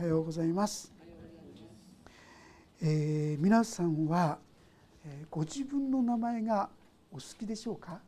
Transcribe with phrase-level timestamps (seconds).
[0.00, 0.90] はようございます、
[2.80, 4.38] えー、皆さんは、
[5.04, 6.70] え、ご自分の名前が
[7.12, 8.00] お好きでしょうか？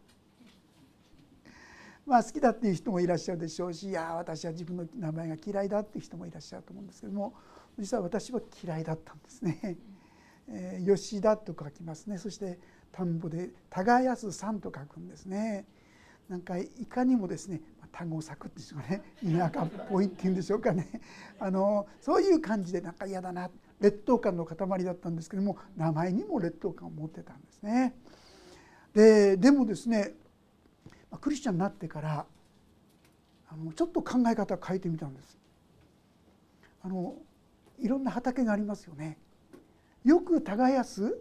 [2.06, 7.34] まあ好きだっていう人もいらっしゃるでしょうしいや私は自分の名前が嫌いだっていう人もいらっしゃると思うんですけども
[7.78, 9.76] 実は私は嫌いだったんですね。
[10.48, 12.58] えー、吉田と書きますねそして
[12.90, 15.66] 田んぼで耕すさんと書くんですね。
[16.28, 17.60] なんかいかにもですね
[17.92, 19.02] 単語を咲くっていうかね
[19.38, 20.88] 田舎っぽいっていうんでしょうかね
[21.38, 27.94] あのそういう感じでなんか嫌だな劣等感の塊だったんですけども名前にも劣等感を持ってたんですね。
[28.94, 30.14] ででもですね
[31.20, 32.26] クリスチャンになってから
[33.48, 35.38] あのちょっと考え方を変えてみたんです。
[36.82, 37.16] あの
[37.78, 39.18] いろんな畑がありますよね。
[40.04, 41.18] よく耕す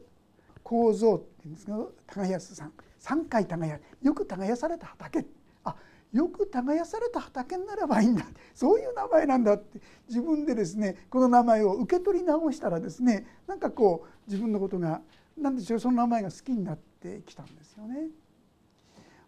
[0.63, 5.26] 構造っていうんですけど耕すさん3回耕よく耕された畑
[5.64, 5.76] あ
[6.14, 15.02] よく耕された畑になればいいんだそういう名前なんだって自分でですねこの名前を受け取り直したらですねなんかこう自分のことが
[15.38, 18.10] 何でしょうその名前が好きになってきたんですよね。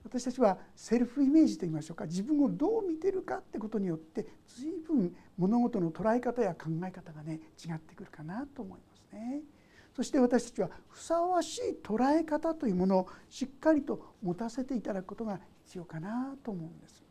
[0.03, 9.41] 私たちはセルフイメージといいましょうか自分をどう見てるかってことによって随分物事の捉え方や考え方がね違ってくるかなと思いますね。
[9.95, 17.03] そして私たちはふさわしい捉え方というものをしっかりと持たせていただくことが必要かなと思うんです。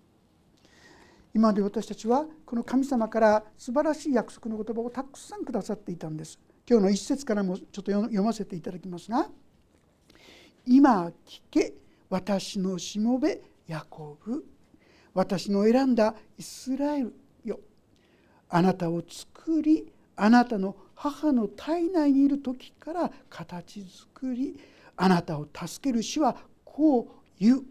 [1.35, 6.39] 今まで私たちはこの神様から素晴らしい約束の言葉をたくさんくださっていたんです。
[6.69, 9.31] 今日の一節からもちょっと読ませていただきますが
[10.67, 11.75] 「今聞け
[12.09, 14.45] 私のしもべヤコブ
[15.13, 17.59] 私の選んだイスラエルよ
[18.49, 24.59] あなたを作りあなたの母の体内にいる時から形作り
[24.97, 27.07] あなたを助ける主はこう
[27.39, 27.65] 言う。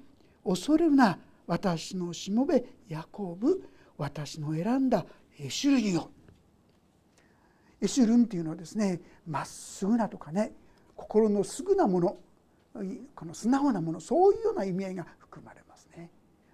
[0.44, 5.06] 恐れるな私のしもべヤコブ私の選んだ
[5.39, 6.09] エシュルニよ。
[7.80, 10.53] エシュルンっていうのはですねまっすぐなとかね
[10.95, 12.17] 心のすぐなもの
[13.16, 16.10] この素直なものそういうような意味合いが含まれますね、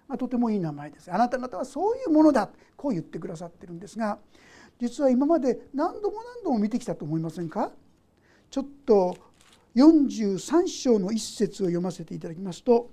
[0.08, 1.12] まあ、とてもいい名前です。
[1.12, 4.18] あなた方はそういうものだこう言ってくださってるんですが
[4.78, 7.72] 実は今まで何度も何度も見てきたと思いませんか？
[8.50, 9.16] ちょっと
[9.74, 12.90] 43章の一節を読ませていただきますと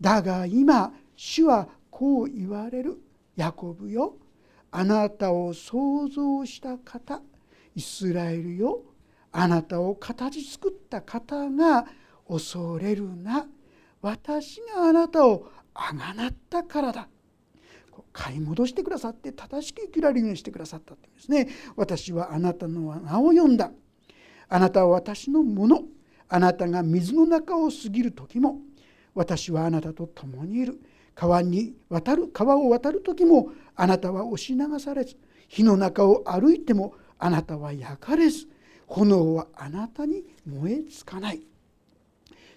[0.00, 2.98] だが今主はこう言われる。
[3.36, 4.16] ヤコブよ
[4.70, 7.20] あなたを創造した方
[7.74, 8.82] イスラエルよ
[9.30, 11.86] あなたを形作った方が
[12.28, 13.46] 恐れるな。
[14.00, 17.08] 私があなたをあがなったからだ。
[18.18, 21.48] 買い戻してくださって正しく生きられるようにしてくださったってですね。
[21.76, 23.70] 私はあなたの名を読んだ。
[24.48, 25.82] あなたは私のもの。
[26.26, 28.60] あなたが水の中を過ぎる時も。
[29.14, 30.80] 私はあなたと共にいる。
[31.14, 33.50] 川に渡る川を渡る時も。
[33.74, 35.16] あなたは押し流されず。
[35.46, 36.94] 火の中を歩いても。
[37.18, 38.46] あなたは焼かれず。
[38.86, 41.42] 炎はあなたに燃えつかない。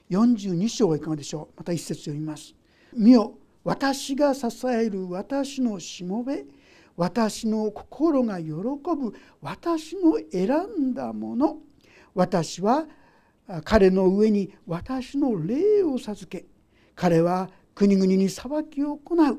[0.09, 1.57] 42章はいかがでしょう？
[1.57, 2.55] また一節読みます。
[2.93, 3.38] 見よ。
[3.63, 6.45] 私が支える私のしもべ
[6.95, 11.57] 私の心が喜ぶ私の選んだもの。
[12.13, 12.85] 私は
[13.63, 16.45] 彼の上に私の霊を授け
[16.95, 19.37] 彼は国々に裁きを行う。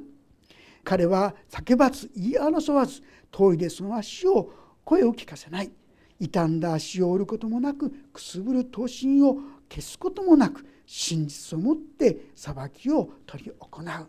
[0.82, 4.50] 彼は叫ばず言い争わず遠いでその足を
[4.82, 5.70] 声を聞かせない。
[6.18, 9.36] 傷んだ足を折ることもなくくすぶる刀身を
[9.68, 14.08] 消すこともなく真実をもって裁きを執り行う。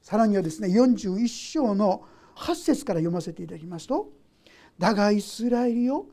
[0.00, 2.04] さらにはですね41章の
[2.34, 4.10] 8節から読ませていただきますと
[4.78, 6.06] 「だがイスラエルよ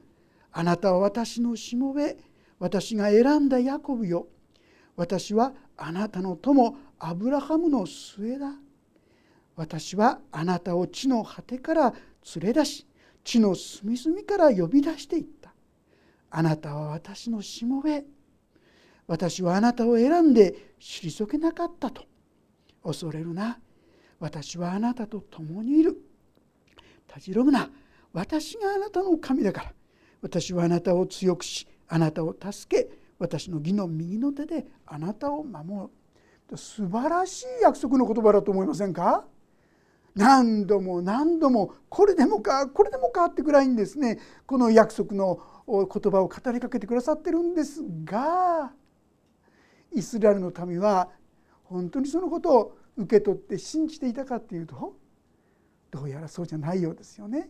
[0.52, 2.18] あなたは私のしもべ
[2.60, 4.28] 私が選んだヤコブよ
[4.98, 8.56] 私はあなたの友アブラハムの末だ。
[9.56, 11.94] 私はあなたを地の果てから
[12.36, 12.86] 連れ出し
[13.24, 15.54] 地の隅々から呼び出していった。
[16.32, 18.04] あなたは私のしもべ。
[19.10, 22.04] 私はあなたを選んで退けなかったと。
[22.84, 23.60] 恐れるな。
[24.20, 25.98] 私はあなたと共にいる。
[27.08, 27.72] たじろぐな。
[28.14, 29.74] 私があなたの神だから。
[30.22, 32.88] 私はあなたを強くしあなたを助け。
[33.18, 35.90] 私の義の右の手であなたを守
[36.52, 36.58] る。
[36.58, 39.26] 素晴らしい約束の言葉だと思いませんか？
[40.14, 48.72] 何度も何度もこれでもかこれでもかってぐらいにですねこの約束の言葉を語りかけてくださってるんですが
[49.94, 51.10] イスラエルの民は
[51.64, 54.96] 本当にそのことを受け取って信じていたかっていうと
[55.92, 57.50] どうやらそうじゃないようですよね。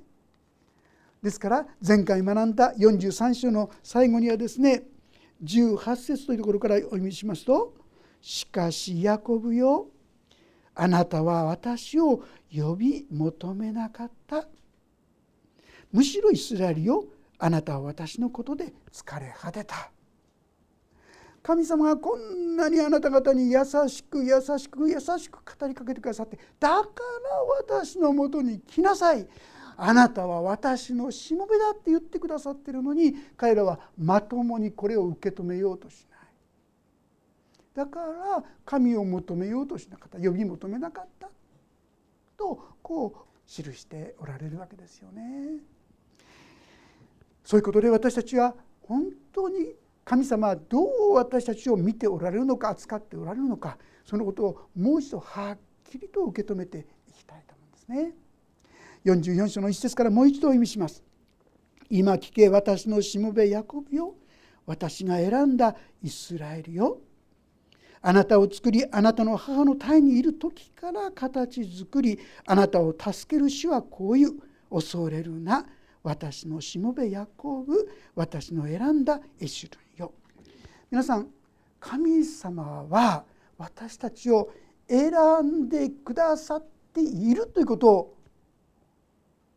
[1.21, 4.83] ですから前回学んだ43章の最後にはですね
[5.43, 7.73] 18節というところからお読みしますと
[8.21, 9.87] 「しかしヤコブよ
[10.75, 14.47] あなたは私を呼び求めなかった」
[15.91, 17.05] むしろイスラエルよ
[17.37, 19.91] あなたは私のことで疲れ果てた
[21.49, 26.83] 神様がこんなにあなた方に優しく優しく優しく語りかけてくださってだか
[27.67, 29.27] ら私のもとに来なさい。
[29.75, 36.19] あなたは私のしもべだって言ってくださってるのに彼らはまともにこれを受け止めようとしない。
[37.73, 40.19] だから神を求めようとしなかった。
[40.19, 41.29] 呼び求めなかった。
[42.37, 45.63] とこう記しておられるわけですよね。
[47.43, 48.53] そういうことで私たちは
[48.83, 49.73] 本当に
[50.09, 55.57] 神様はどう私たちを見ておられるのか扱っておられるのかそのことをもう一度はっ
[55.87, 58.15] きりと受け止めていきたいと思うんですね。
[59.05, 61.03] 44章の一節からもう一度意味します。
[61.91, 64.15] 今聞け私のしもべヤコブよ。
[64.65, 66.97] 私が選んだイスラエルよ。
[68.01, 72.17] あなたを作りあなたの母の胎にいる時から形作り
[72.47, 74.31] あなたを助ける主はこういう。
[74.71, 75.67] 恐れるな。
[76.01, 79.88] 私のしもべヤコブ私の選んだエシュル
[80.91, 81.27] 皆さん
[81.79, 83.23] 神様は
[83.57, 84.49] 私たちを
[84.89, 85.11] 選
[85.43, 88.17] んでくださっているということを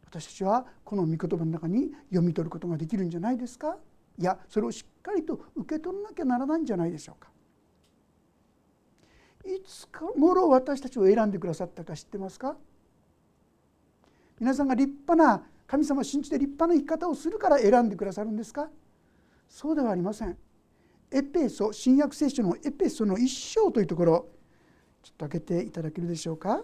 [0.05, 3.79] 私たちはこの御言葉の中に読み取ることができるんじゃないですか？
[4.19, 7.31] いやそれをしっかりと受け取らなきゃならないんじゃないでしょうか？
[9.49, 12.56] いつかもろ私たちを選んでくださったか知ってますか？
[14.38, 18.69] 皆さんが立派な神様を信じて立派な生き方をするから選んでくださるんですか？
[19.49, 20.37] そうではありません。
[21.14, 24.26] エペソ新約聖書のエペソの一章というところ
[25.03, 26.62] ちょっと開けていただけるでしょうか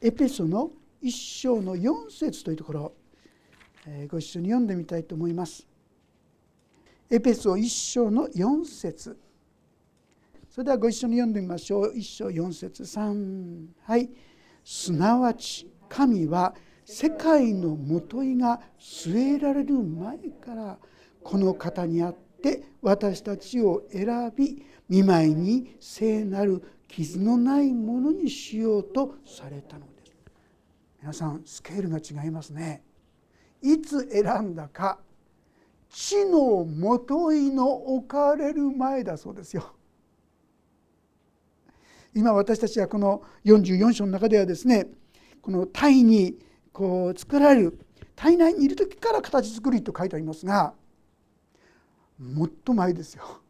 [0.00, 0.70] エペソの
[1.00, 2.92] 一章の4節というところ、
[3.86, 5.66] えー、ご一緒に読んでみたいと思います。
[7.10, 9.18] エペソ一章の4節
[10.50, 11.92] それではご一緒に読んでみましょう。
[11.96, 14.10] 一章4節3はい
[14.62, 16.54] すなわち神は
[16.84, 20.78] 世界のもといが据えられる前から
[21.28, 30.16] この方にあって私たちを選び見舞いに聖なる傷のないものにしようとされたのです。
[31.02, 32.82] 皆さんスケールが違いますね
[33.60, 35.00] いつ選んだか
[35.90, 39.74] 地のもといの置かれる前だそうですよ
[42.14, 44.86] 今私たちはこの44章の中ではですね
[45.42, 46.38] この体に
[46.72, 47.78] こう作られる
[48.16, 50.72] 体内にいる時から形作りと書いてありますが
[52.18, 53.40] もっと前ですよ。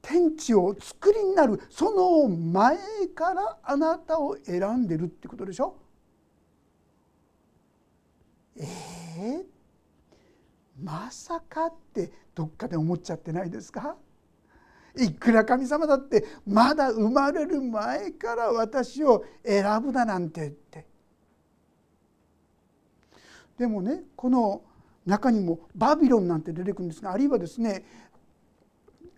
[0.00, 2.78] 天地を作りになるその前
[3.14, 5.76] からあなたを選んでるってことでしょ。
[8.56, 9.44] えー、
[10.80, 13.96] まさかってどっかで思っちゃってないですか？
[14.96, 20.86] いくら神様だってまだ生まれる前から私を選ぶだなんてって。
[23.58, 24.62] でもねこの
[25.06, 27.84] 中にもバビロンなんて出てくるんですがあるいはですね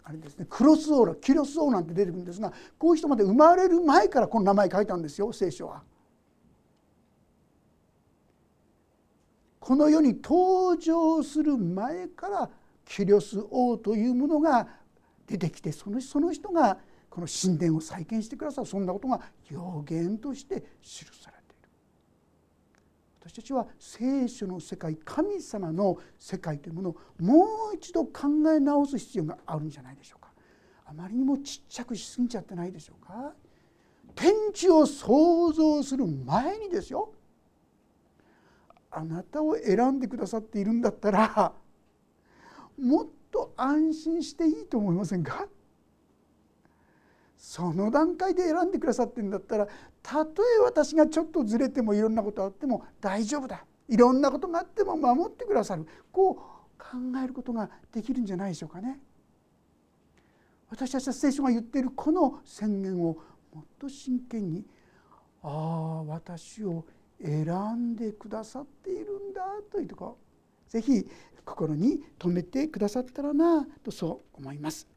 [0.05, 5.83] あれですねクロスオーラキロスオーなんて出てくるんですがこういう人まで生まれる前からこの名前書いたんですよ聖書は。
[9.61, 12.51] この世に登場する前から
[12.87, 14.67] キリオス王というものが
[15.27, 16.79] 出てきてそのその人が
[17.11, 19.21] この神殿を再建してくださるそんなことが
[19.51, 21.38] 予言として記されている
[23.29, 28.23] 私たちは聖書の世界神様の世界というものをもう一度考
[28.57, 30.33] え直す必要があるんじゃないでしょうか。
[30.87, 33.35] あまりにもちっちゃくしすぎちゃってないでしょうか。
[34.15, 37.13] 天地を創造する前にですよ。
[38.91, 41.53] あなたを選んでくださっているんだったら
[42.81, 45.47] もっと安心していいと思いませんか？
[47.39, 49.69] その段階で選んでくださってるんだったら
[50.03, 53.65] たとえ私がちょっとずれてもいろんなことあっても大丈夫だ。
[53.89, 55.87] いろんなことがあっても守ってくださる。
[56.11, 56.35] こう
[56.79, 59.01] 考えることができるんじゃないでしょうかね。
[60.69, 63.17] 私たちは聖書が言っているこの宣言を
[63.55, 64.67] もっと真剣に
[65.43, 66.85] ああ私を
[67.25, 70.05] 選んでくださっているんだというとこ。
[70.05, 70.19] ろ
[70.69, 71.09] ぜひ
[71.45, 74.89] 心に留めてくださったらなとそう思います。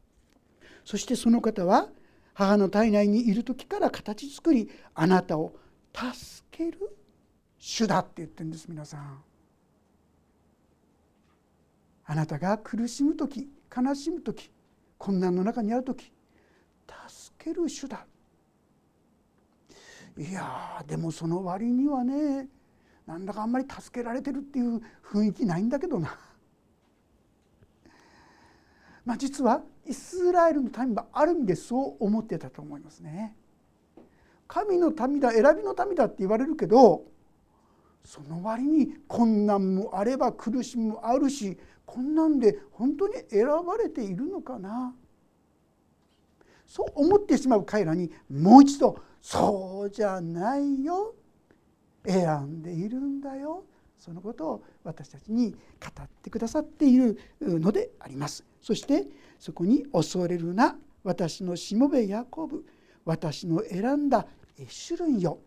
[0.84, 1.88] そしてその方は
[2.34, 5.54] 母の体内にいる時から形作りあなたを
[5.94, 6.96] 助ける
[7.58, 9.22] 主だって言ってるんです皆さん
[12.04, 14.50] あなたが苦しむ時悲しむ時
[14.98, 16.12] 困難の中にある時
[17.08, 18.06] 助ける主だ
[20.16, 22.48] いやでもその割にはね
[23.06, 26.18] なんだかあんまり助けられてるっていう雰囲気ないんだけどな。
[29.04, 33.36] まあ、実はイスラエルの民はある意味でそう思ってたと思いますね。
[34.46, 37.04] 神の民だ選びの民だって言われるけど
[38.04, 44.94] その割に困難もあれば苦しみもあるしこんなんで本当に選ばれているのかな。
[46.66, 51.14] そう思ってしまう彼らにもう一度「そうじゃないよ。
[52.06, 53.64] 選んでいるんだよ」
[54.02, 55.56] そのことを私たちに語
[56.02, 58.44] ってくださっているのであります。
[58.60, 59.06] そして
[59.38, 62.66] そこに「恐れるな私のしもべヤコブ
[63.04, 64.26] 私の選んだ
[64.58, 65.38] エシュルンよ」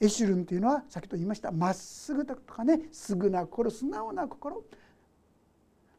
[0.00, 4.64] エシュルンというのは先ほど言いましたまっすぐとかねすぐな心素直な心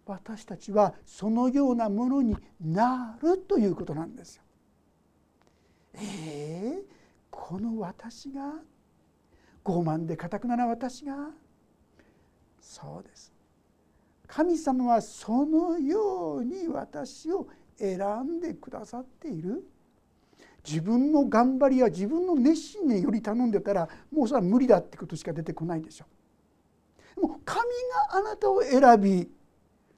[0.06, 4.44] 私たちはそのようなものになるということなんですよ。
[5.94, 6.84] えー、
[7.32, 8.56] この私が
[9.64, 11.30] 傲慢でかくなな私が。
[12.60, 13.32] そうです。
[14.28, 19.64] 神様はそのように私を選んでくださっている。
[20.66, 26.06] 自分の頑張りや自分の熱心により頼んでたらもうそれは無理だってことしか出てこないでしょ
[27.18, 27.22] う。
[27.28, 27.62] も神
[28.12, 29.30] があなたを選び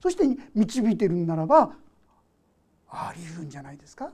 [0.01, 1.71] そして導いてるんならば
[2.89, 4.11] あり得るんじゃないですか。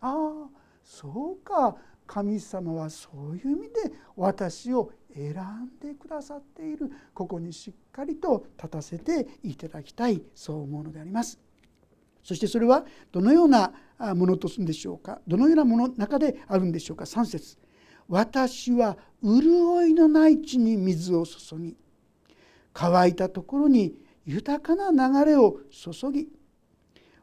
[0.00, 0.48] ああ
[0.84, 1.76] そうか。
[2.12, 6.90] 神様はそういう意味で私を選んでくださっている。
[7.14, 11.38] ここにしっかりと立たせていただきたいそう思うのであります。
[12.24, 13.72] そしてそれはどのような
[14.16, 15.20] ものとするんでしょうか。
[15.28, 17.04] どのようなものの中であるんでしょうか。
[17.04, 17.56] 3節。
[18.08, 21.76] 私は潤いのない地に水を注ぎ
[22.72, 23.94] 乾いたところに
[24.26, 26.28] 豊かな流れを注ぎ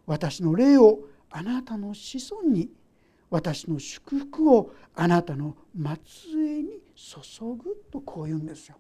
[0.06, 2.70] 私の霊をあなたの子孫に
[3.30, 7.20] 私の祝福をあなたの末裔に注
[7.56, 8.78] ぐとこう言うんですよ。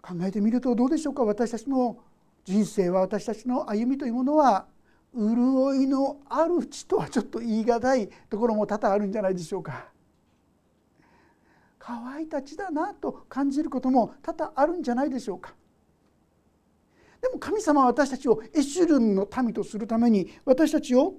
[0.00, 1.98] 考えてみるとどうでしょうか私たちの
[2.44, 4.66] 人生は私たちの歩みというものは
[5.12, 9.90] 潤いのある地とはちょっと言い難いところも多々あるんじゃないでしょうか。
[11.78, 15.54] 乾いた地だなと感じることも多々あるんじゃないでしょうか。
[17.20, 21.14] でも神様は私たちをエシュルンの民とするために私たちを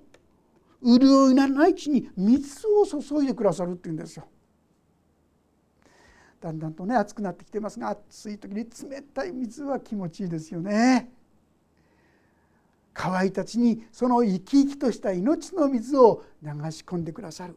[0.84, 4.27] 潤いのない地に水を注いでくださるっていうんですよ。
[6.39, 11.12] だんだんとね暑くなってきてますが暑い時に冷たい水は気持ちいいですよね。
[12.98, 17.55] 乾いた地にその生き生きとした命の水を流し込んでくださる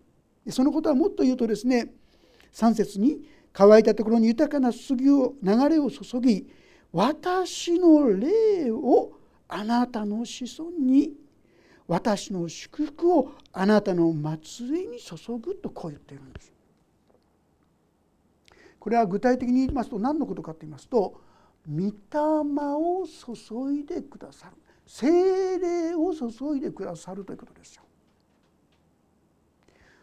[0.51, 1.95] そのことはもっと言うとですね
[2.53, 6.47] 3節に乾いたところに豊かな杉を流れを注ぎ
[6.93, 9.13] 私の霊を
[9.49, 11.13] あなたの子孫に
[11.91, 16.53] 私の祝福をあなたの末裔に注ぐとこう言っているんです。
[18.79, 21.21] これは具体的に言いますと何のことかと言いますと
[21.69, 21.93] 「御霊
[22.77, 24.57] を注いでくださる」
[24.87, 27.83] 「精霊を注いでくださる」ということですよ。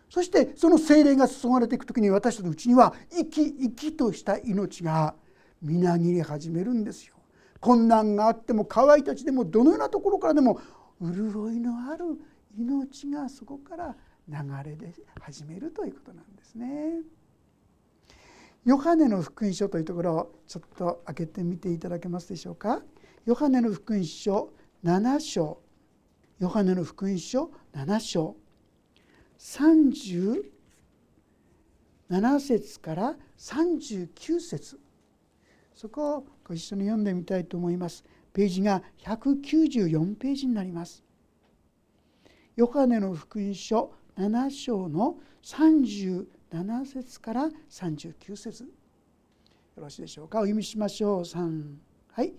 [0.09, 5.15] そしてその精霊が注がれていく時に私たちのうちには生き生きとした命が
[5.61, 7.15] みなぎり始めるんですよ。
[7.61, 10.59] 困難があっても乾いたちでもどのようなところからでも
[11.01, 12.19] 潤いのある
[12.57, 13.95] 命がそこから
[14.27, 17.01] 流れで始めるということなんですね。
[18.65, 22.81] ヨハネの福音書というところをちょっと開けてみていただけますでしょうか。
[23.25, 24.51] ヨハネの福音書
[24.83, 25.61] 7章
[26.39, 28.35] ヨハネの福音書7章
[29.39, 30.43] 37
[32.39, 34.79] 節から39節
[35.73, 38.03] そこをご一緒に読んでみたいと思います。
[38.37, 41.03] ページが194ページになります。
[42.55, 48.63] ヨハネの福音書7章の37節から39節。
[48.63, 48.69] よ
[49.77, 50.37] ろしいでしょうか？
[50.37, 51.21] お読みしましょう。
[51.21, 51.63] 3
[52.11, 52.33] はい。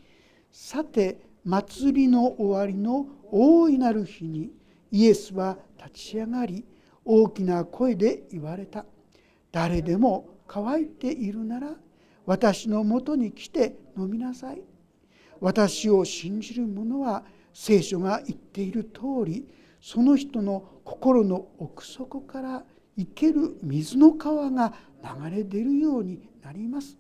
[0.53, 4.53] さて祭りの終わりの大いなる日に
[4.93, 6.65] イエスは立ち上がり
[7.05, 8.87] 大きな声で言われた。
[9.51, 11.73] 誰でも乾いているなら
[12.25, 14.63] 私のもとに来て飲みなさい。
[15.41, 19.49] 私を信じる者は聖書が言っている通り
[19.81, 22.65] その人の心の奥底から
[22.97, 26.99] 生ける水の川が流れ出るようになります。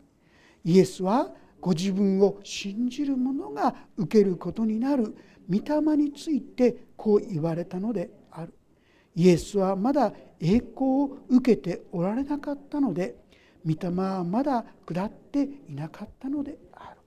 [0.65, 1.31] イエスは
[1.61, 5.17] ご自分を信じる者が受けることになる
[5.51, 8.55] 御霊についてこう言われたのである。
[9.17, 13.17] イエスはまだ栄光を受けておられなかったので
[13.67, 16.98] 御霊はまだ下っていなかったのである。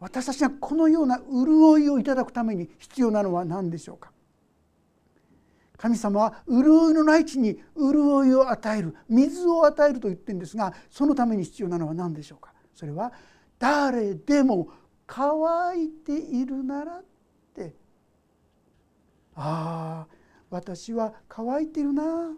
[0.00, 4.10] 私たちがこのような潤いをいただくために必要なのは何でしょうか？
[5.76, 12.52] 神様は潤いのない地に潤いを与える水を与えると言ってるんですがそのために必要なのは何でしょうか？
[12.74, 13.12] それは
[13.58, 14.68] 誰でも
[15.06, 17.04] 乾いているならっ
[17.54, 17.74] て。
[19.34, 20.14] ああ
[20.50, 22.32] 私は乾いてるな。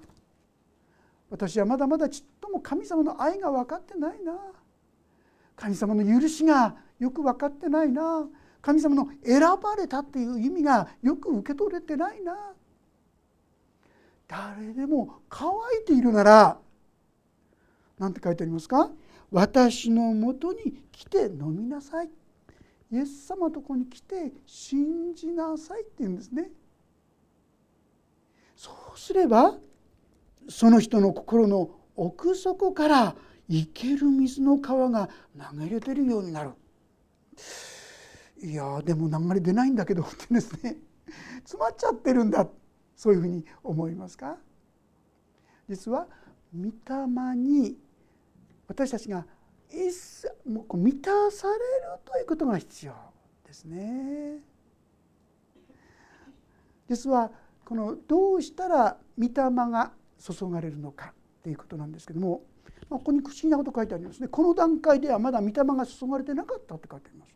[1.30, 4.34] 私はまだまだちっとも神様の愛が分かってないな。
[5.56, 8.28] 神様の許しがよく分かってないな。
[8.60, 12.52] 神様の選ばれたっていう意味がよく受け取れてないな。
[14.28, 15.50] 誰でも乾
[15.82, 16.58] いているなら
[17.98, 18.88] 何て書いてありますか？
[19.32, 22.10] 私のもとに来て飲みなさい。
[22.92, 26.50] イエス様のとこに来て信じなさいって言うんですね。
[28.54, 29.56] そうすれば
[30.48, 33.16] その人の心の奥底から
[33.50, 36.50] 生ける水の川が流れ出るようになる。
[38.42, 40.76] いやでも流れ出ないんだけどってですね。
[41.44, 42.48] 詰まっちゃってるんだ。
[42.96, 44.38] そういうふうに思いますか？
[45.68, 46.08] 実は
[46.54, 47.78] 御霊に
[48.68, 49.26] 私たちが
[50.46, 51.60] もう満たされる
[52.04, 52.94] ということが必要
[53.44, 54.38] ですね。
[56.88, 57.32] 実は
[57.64, 62.42] このどうしたら御霊が注がれるのかということなんですけども、
[62.98, 64.28] ここに不思議なこと書いてありますね。
[64.28, 67.32] この段階ではまだ御霊が注がれてなかったって書いてあります。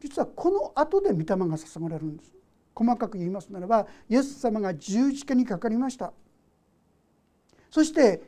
[0.00, 2.32] 実はこの後で御霊が注がれるんです。
[2.74, 6.12] 細かく言いますならばイエス様が十字架にかかりました。
[7.70, 8.22] そして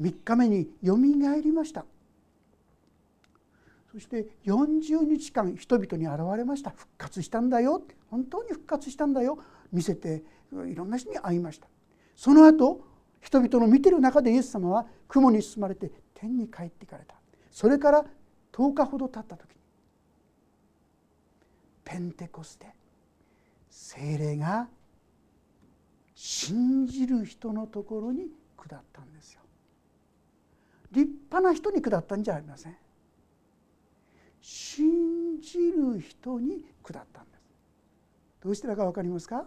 [0.00, 1.84] 3日目によみがえりました。
[3.92, 6.70] そして40日間人々に現れました。
[6.70, 9.38] 復活したんだよ本当に復活したんだよ。
[9.70, 10.22] 見せて
[10.66, 11.68] いろんな人に会いました。
[12.16, 12.91] その後
[13.22, 17.14] 人々の見てる中でイエス様は雲に包まれて天に帰っていかれた。
[17.50, 18.04] それから
[18.52, 19.56] 10日ほど経った時に
[21.84, 22.66] ペンテコステ
[23.70, 24.68] 精霊が
[26.14, 28.26] 信じる人のところに
[28.56, 29.40] 下ったんですよ。
[30.92, 32.76] 立派な人に下ったんじゃありません。
[34.40, 37.42] 信じる人に下ったんです。
[38.42, 39.46] どうしてだか分かりますか？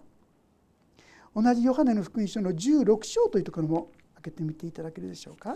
[1.36, 5.56] 同じヨハネの福音書の16章というところも開けてみていただけるでしょうか。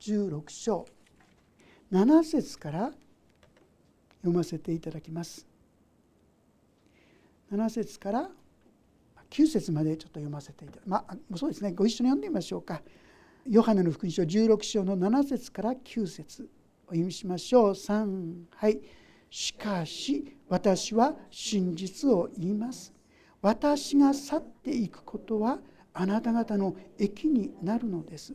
[0.00, 0.86] 16章。
[1.90, 2.92] 7節から
[4.20, 5.44] 読ませていただきます。
[7.52, 8.30] 7節から
[9.30, 11.04] 9節までちょっと読ませていただきます。
[11.08, 11.72] まあそうですね。
[11.72, 12.82] ご一緒に読んでみましょうか。
[13.48, 16.48] ヨハネの福音書16章の7節から9節
[16.86, 17.70] お読みしましょう。
[17.72, 18.80] 3はい。
[19.28, 22.92] しかし私は真実を言います。
[23.42, 25.58] 私が去っていくことは
[25.92, 28.34] あなた方の益になるのです。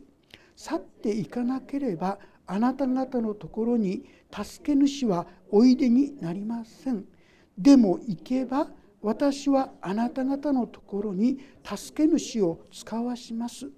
[0.54, 7.04] 去っていかなければあなた方のところに助け主はおいでになりません。
[7.56, 8.68] でも行けば
[9.00, 13.70] 私はあなた方のところに助け主を使わします。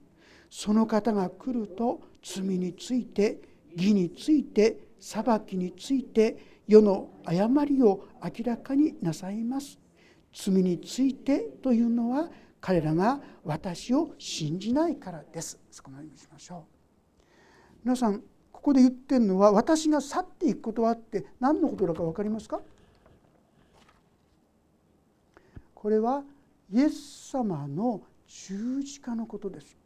[0.51, 3.40] その方が来ると罪について
[3.77, 9.80] 義について裁きについて世の誤りを明らかになさいます。
[10.33, 15.59] 罪についてというのは彼らが私を信じないからです。
[15.71, 17.23] そこまでにしましょう。
[17.85, 22.61] 皆さんここで言ってるのは私が去っていくことはって何のことだか分かりますか？
[25.75, 26.23] これは
[26.71, 29.77] イエス様の十字架のことです。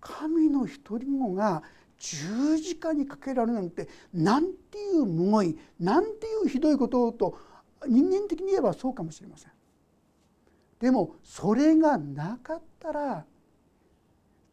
[0.00, 1.62] 神の一人子が
[1.98, 7.36] 十字架にかけられるなんてなんていうむごいなんていうひどいことと
[7.86, 9.52] 人間的に言えばそうかもしれません。
[10.80, 13.24] でもそれがなかったら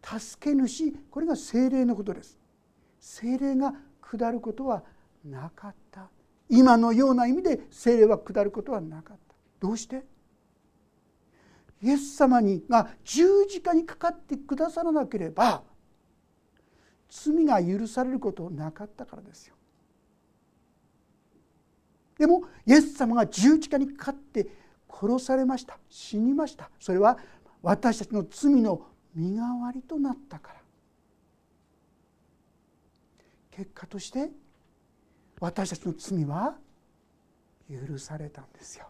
[0.04, 2.38] 助け主これが精霊のことです。
[3.00, 4.84] 精霊が下ることは
[5.24, 6.10] なかった。
[6.50, 9.36] 今のような意味で精霊は下ることはなかった。
[9.60, 10.04] どうして？
[11.82, 15.64] イエス様にが十字架にかかってくださらなければ
[17.10, 19.55] 罪が許されることなかったからですよ。
[22.18, 24.48] でもイエス様が十字架にかかって
[24.90, 25.78] 殺されました。
[25.90, 26.70] 死にました。
[26.80, 27.18] それは
[27.62, 28.82] 私たちの罪の
[29.14, 30.60] 身代わりとなったから。
[33.52, 34.30] 結果として
[35.40, 36.58] 私たちの罪は
[37.70, 38.88] 許されたんですよ。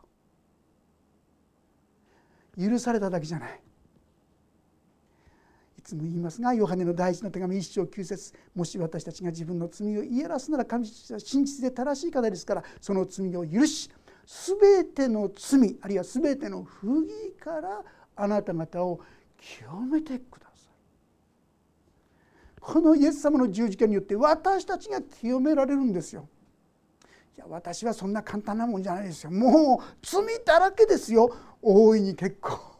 [2.57, 3.61] 許されただけじゃない。
[5.85, 13.89] つも言いますがヨハネの第一の手紙一章九節もし私たちが自分の罪を言い表すなら神は真実で正しい方ですからその罪を許し
[14.25, 17.83] 全ての罪あるいは全ての不義から
[18.15, 18.99] あなた方を
[19.37, 20.55] 清めてください。
[22.59, 26.27] このイエス様の十字架によって私たちが清められるんですよ。
[27.37, 29.31] いや私はそんな簡単なもんじゃないですよ。
[29.31, 31.29] もう罪だらけですよ。
[31.61, 32.74] 大いに結構。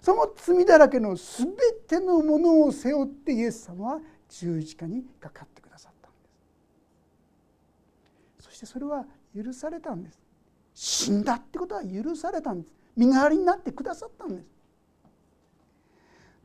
[0.00, 1.48] その罪だらけの全
[1.86, 6.18] てのものを背負ってイエス様は十字架にかかってくださったんで
[8.40, 10.18] すそしてそれは許されたんです
[10.74, 14.46] 死んだってことは許されたんです身代わりになってくださったんです。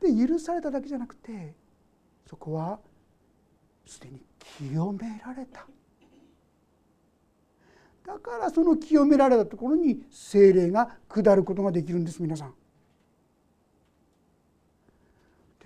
[0.00, 1.54] で許されただけじゃなくて
[2.28, 2.78] そこは
[3.86, 4.20] すでに
[4.58, 5.66] 清められた
[8.06, 12.54] だからその清められたところに精霊が下ることができるんです皆さん。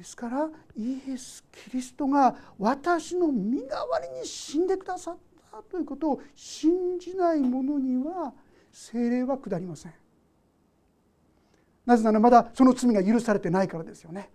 [0.01, 5.19] ですからイエス・キリストが私の身代わりに死んでくださっ
[5.53, 8.33] たということを信じない者には
[8.73, 9.93] 精霊は下りません。
[11.85, 14.31] なぜならまだその罪が許されてないからですよね。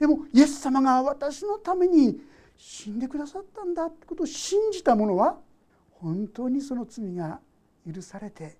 [0.00, 2.18] でもイエス様が私のために
[2.56, 5.36] 死んでくださったんだってことを信じた者は
[5.90, 7.40] 本当にその罪が
[7.86, 8.56] 許されて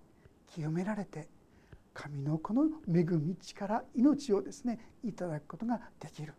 [0.47, 1.27] 清められて
[1.95, 6.33] 神のこの恵み力命をですねいただくことができる、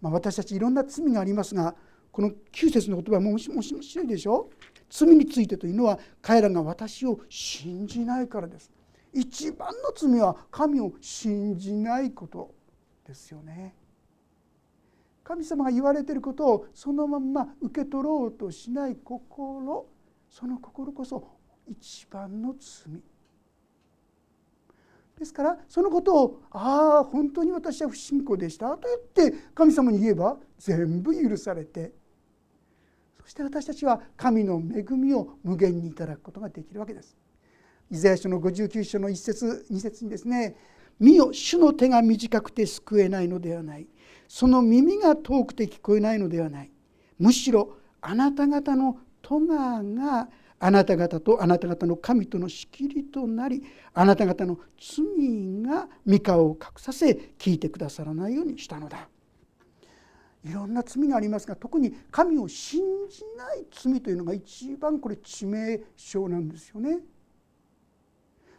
[0.00, 1.74] まあ、私たちいろんな罪がありますが
[2.10, 4.48] この9節の言葉も面白いでしょ？
[4.88, 8.70] 罪についてというのは彼らが私を信じないからです。
[9.12, 12.54] 一番の罪は神を信じないこと
[13.06, 13.74] ですよね。
[15.24, 19.86] 神様が言われていることをそのまま受け取ろうとしない心
[20.30, 21.36] その心こそ
[21.68, 23.00] 一番の罪。
[25.18, 31.92] ですからそのことを「ああ本当に私は不信仰でした」と言って神様に言えば全部許されて
[33.22, 37.16] そして私たちは神の恵みを無限にいただくことができるわけです。
[37.90, 40.56] イザヤ書の59章の1節2節にですね
[40.98, 43.86] 見よ主の手が短くて救えないのではない
[44.28, 46.70] その耳が遠くて聞こえないのではない
[47.18, 59.08] むしろあなた方の戸川があなた方とあなた方の神との仕切りとなりあなた方の罪が三河を隠させ聞いてくださらないようにしたのだ
[60.44, 67.00] いろんな罪がありますが特に神を信じない罪というのが一番これ致命傷なんですよね。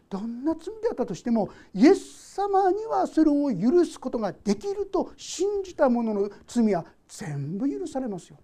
[0.09, 8.37] どんな罪であったとしてもイエス様にはそれを許すことができると信じた者の罪は全部許されますよ。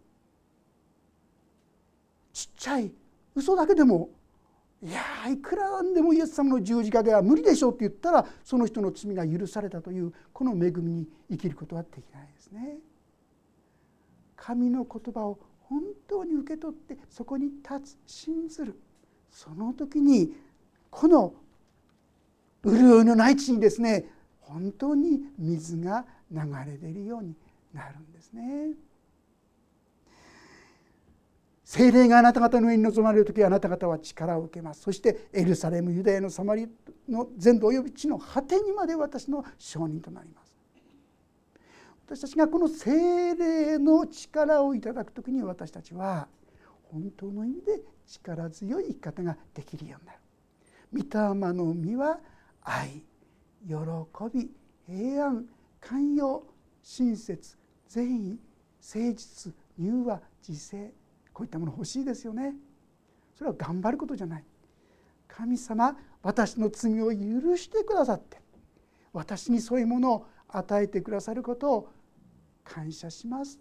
[2.33, 2.91] ちっちゃい
[3.35, 4.09] 嘘だけでも
[4.81, 12.77] いやいくらなんでもイエス様の十字架では無理でしょうって言ったらその人の罪が許されたというこの恵みに生きることはできないですね。
[14.35, 18.79] 神の言葉を本当に受け取ってそこに立つ信ずる
[19.31, 20.33] その時に
[20.89, 21.33] この
[22.65, 24.05] 潤いのない地にですね
[24.41, 27.35] 本当に水が流れ出るように
[27.73, 28.71] なるんですね。
[31.73, 34.81] 精霊があなた方の上に臨まれる時あなた方は力を受けます。
[34.81, 36.67] そしてエルサレムユダヤのサマリ
[37.09, 40.53] の全土及び地の果てにまで私の証人となります。
[42.05, 46.27] 私たちがこの精霊の力をいただく時に私たちは
[46.91, 50.19] 本当の意味で力強い生き方ができるようになる。
[50.93, 52.19] 御霊の実は
[52.62, 53.01] 愛
[53.67, 53.73] 喜
[54.31, 54.51] び
[54.86, 55.45] 平安
[55.81, 56.43] 寛容
[56.83, 57.57] 親切
[57.88, 58.39] 善意
[58.79, 60.93] 誠実柔和自制。
[61.33, 62.53] こういったもの欲しいですよね。
[63.35, 64.43] それは頑張ることじゃない。
[65.27, 68.39] 神様私の罪を許してくださって
[69.11, 71.89] 私にそういうものを与えてくださることを
[72.63, 73.59] 感謝します。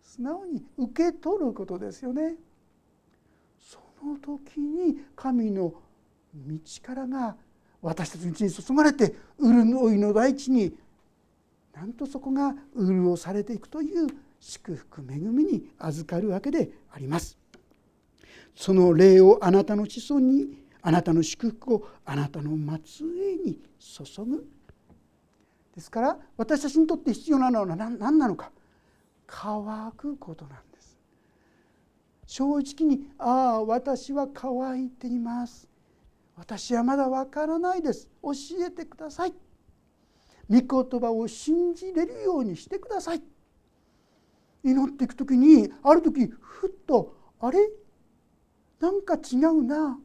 [0.00, 2.36] 素直に受け取ることですよね。
[3.58, 5.74] その時に神の
[6.34, 7.36] 道からが
[7.82, 10.76] 私たちのうちに注がれて潤いの大地に
[11.74, 14.06] なんとそこが潤されていくという
[14.40, 17.38] 祝福恵みに預かるわけであります。
[18.56, 22.50] その霊をあなたの子孫にあなたの祝福をあなたの
[22.84, 24.46] 末裔に注ぐ。
[25.74, 28.50] ですから私たちにとって必要なのは何なのか。
[29.26, 30.98] 乾くことなんです。
[32.26, 35.68] 正直に「ああ私は乾いています」
[36.34, 38.08] 私はまだわからないです。
[38.22, 38.32] 教
[38.66, 39.34] えてください。
[40.48, 43.22] 御言葉を信じれるようにしてください。
[44.62, 47.58] 祈っていく時にある時ふっとあれ？
[48.80, 49.98] なんか違うな。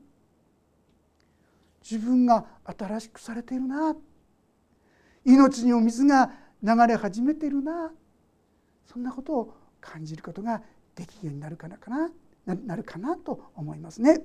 [1.90, 3.96] 自分が新しくされているな。
[5.24, 6.32] 命にお水が
[6.64, 7.92] 流れ始めているな。
[8.86, 10.62] そんなことを感じることが
[10.96, 12.10] できるようになるかなかな
[12.56, 14.22] なるかなと思いますね。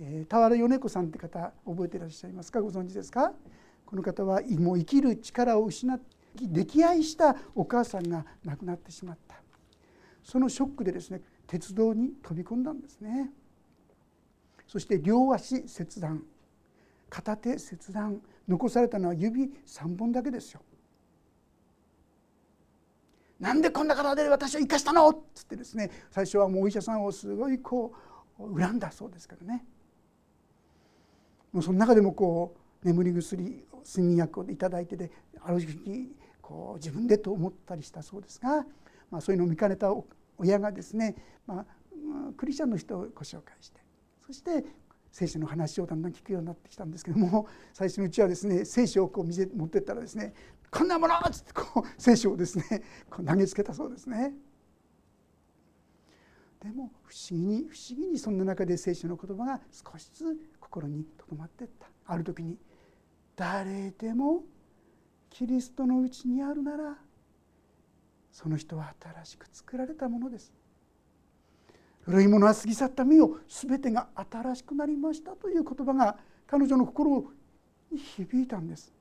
[0.00, 2.60] えー、俵米子さんって方覚えていらっしゃいますか？
[2.62, 3.32] ご存知ですか？
[3.84, 9.36] この方はもう生きる力を失って溺愛したお母さんが亡くなってしまった。
[10.22, 13.30] そのショックでですね鉄道に飛び込んだんですね。
[14.66, 16.22] そして両足切断。
[17.08, 18.20] 片手切断。
[18.46, 20.60] 残されたのは指3本だけですよ。
[23.40, 25.08] なんでこんな体で私を生かしたの？
[25.08, 27.92] っつってですね最初はもうお医者さんをすごいこ
[28.38, 29.64] う恨んだそうですけどね。
[31.52, 36.16] もうその中でもこう眠り薬睡眠薬を頂いてである時
[36.48, 38.64] こう自分でと思ったりしたそうですが、
[39.10, 39.92] まあ、そういうのを見かねた
[40.38, 41.14] 親がですね、
[41.46, 41.66] まあ、
[42.38, 43.80] クリスチャンの人をご紹介して
[44.26, 44.64] そして
[45.12, 50.32] 聖書の話をだんだん聞くようになってきたんですけども最初のうちはですね聖書をこう見せ持ってったらですね
[50.72, 54.34] 「こんなもの!」っつってこう聖書をですねこう投げつけたそうですね。
[56.60, 62.58] でも不思議に不思議にそんな中で聖書の言葉が少しずつ心にとどまっていったある時に
[63.36, 64.44] 誰でも
[65.30, 66.96] キリストのうちにあるなら
[68.30, 70.52] その人は新しく作られたものです。
[72.02, 77.30] 古いものは過ぎ去った身を全てが新しくなりましたという言葉が彼女の心
[77.92, 78.92] に響いたんです。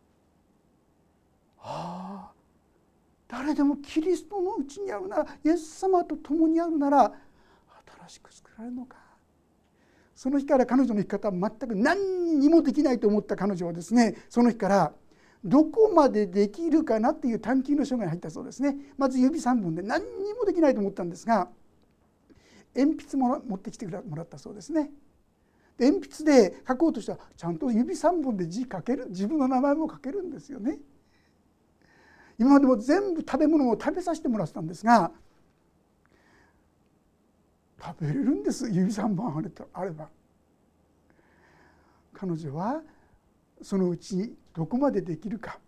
[1.60, 2.38] ああ
[3.28, 7.14] 誰でもキリストのうちにあるならイエス様と共にあるなら
[8.08, 8.98] 新しく作られるのか。
[10.16, 14.94] その日から彼女の生き方は全く何にもできないと思った彼女はですねその日から
[15.44, 18.76] どこまでできるかなっていう探求の書が入ったそうですね。
[18.98, 21.50] まず指3本で何にもできないと思ったんですが
[22.76, 24.92] 鉛筆も持ってきてもらったそうですね。
[25.80, 30.80] 鉛筆で書こうとしたらちゃんと指3本で字書ける自分の名前も書けるんですよね。
[32.40, 35.12] 今までも全部食べ物を食べさせてもらってたんですが
[37.84, 40.10] 食べれるんです指3本あれば。
[42.14, 42.82] 彼女は
[43.62, 45.60] そのうちにどこまでできるか、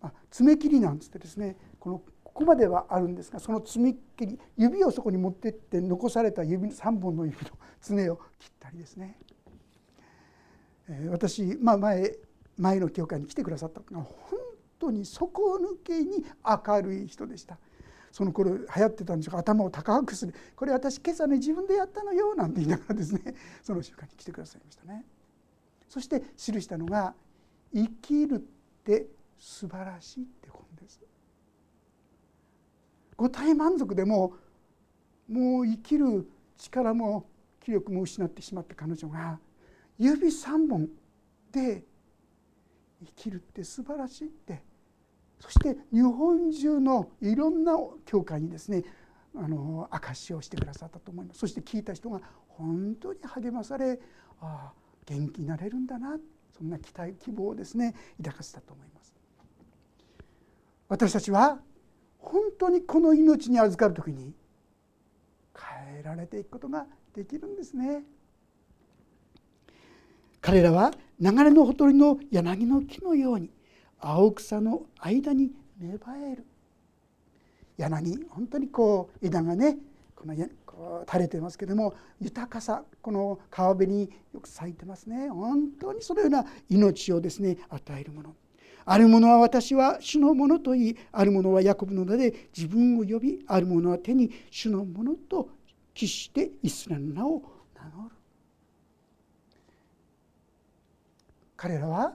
[0.00, 9.18] まあ、爪切りなんつってですねこのここまではあるんですがその爪切り指をそこに持ってって残された指3本の指の爪を切ったりですね、
[10.88, 12.12] えー、私、まあ前、
[12.58, 14.38] 前の教会に来てくださったのが本
[14.78, 17.58] 当に底抜けに明るい人でした。
[18.12, 25.04] その頃流行ってたんですが頭を高くするこれ私今朝ね自分でやったのよなんて言いながらですねその習慣に来てくださいましたね。
[25.88, 27.14] そして記したのが
[27.72, 28.38] 「生きるっ
[28.84, 31.00] て素晴らしい」って本です。
[33.16, 34.34] 五体満足でも
[35.28, 37.28] もう生きる力も
[37.60, 39.40] 気力も失ってしまった彼女が
[39.98, 40.88] 指3本
[41.50, 41.84] で
[43.04, 44.62] 生きるって素晴らしいって
[45.40, 48.84] そして日本中のいろんな教会にですね
[49.34, 54.00] あの証しをしてくださったと思いますそして聞いた人が本当に励まされ
[54.40, 56.18] ああ元気になれるんだな。
[56.56, 59.14] そんな期待希望をですね抱かせたと思います。
[60.88, 61.58] 私たちは
[62.18, 64.34] 本当にこの命に預かる時に
[65.54, 68.02] 変えられていくことができるんですね。
[70.40, 73.50] 彼らは流れのほとりの柳の木のように
[73.98, 76.46] 青草の間に芽生える。
[77.76, 79.76] 柳本当にこう枝がね
[80.14, 80.34] この
[81.06, 85.28] 垂れてますけども豊かさこの川辺によく咲いてますね。
[85.28, 88.34] 本当にそのような命をですね与えるもの。
[88.84, 95.48] ある者は私は主のものと言いある者はヤコブの名で自分を呼びある者は手に主のものと
[95.92, 97.42] 期してイスラエルの名を
[97.74, 98.14] 名乗る。
[101.56, 102.14] 彼らは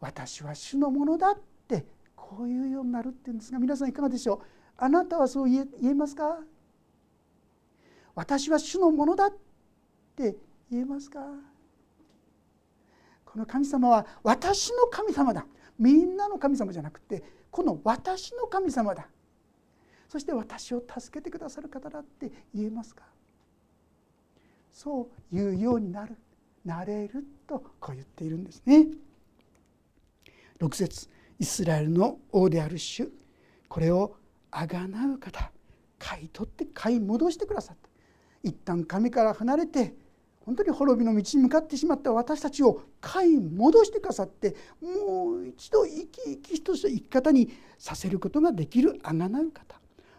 [0.00, 4.40] 私は主のものだってこういうようになるっていうんですが皆さんいかがでしょう？
[4.76, 6.38] あなたはそう言えますか？
[8.18, 9.30] 私は主のものだっ
[10.16, 10.34] て
[10.72, 11.20] 言えますか？
[13.24, 15.46] この神様は私の神様だ。
[15.78, 19.06] みんなの神様じゃなくてこの私の神様だ。
[20.08, 23.04] そして私を助けてくださる方だって言えますか？
[24.72, 26.16] そう言うようになる。
[26.64, 28.88] なれるとこう言っているんですね。
[30.58, 31.08] 6節。
[31.38, 33.12] イスラエルの王である主
[33.68, 34.16] これを
[34.50, 35.52] あがなう方
[36.00, 37.87] 買い取って買い戻してくださった。
[38.42, 39.94] 一旦神から離れて
[40.48, 49.78] 本当に滅びの道に向かってしまった私たちを買い戻してくださってもう一度生き生きとした生き方にさせることができるあがなう方。